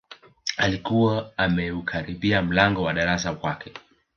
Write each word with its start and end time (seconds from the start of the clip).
Alikuwa 0.57 1.33
ameukaribia 1.37 2.41
mlango 2.41 2.81
wa 2.83 2.93
darasani 2.93 3.35
kwake 3.37 3.73